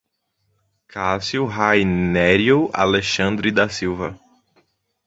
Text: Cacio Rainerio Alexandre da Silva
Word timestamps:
Cacio 0.87 1.45
Rainerio 1.45 2.71
Alexandre 2.73 3.51
da 3.51 3.69
Silva 3.69 4.19